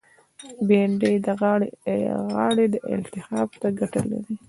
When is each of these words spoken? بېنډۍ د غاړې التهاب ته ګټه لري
بېنډۍ 0.67 1.15
د 1.25 1.27
غاړې 2.35 2.65
التهاب 2.93 3.49
ته 3.61 3.67
ګټه 3.79 4.01
لري 4.11 4.35